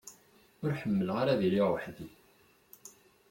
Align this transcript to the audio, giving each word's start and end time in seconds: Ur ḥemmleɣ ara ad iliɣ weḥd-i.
Ur 0.63 0.71
ḥemmleɣ 0.81 1.15
ara 1.21 1.31
ad 1.33 1.41
iliɣ 1.47 1.67
weḥd-i. 1.73 2.09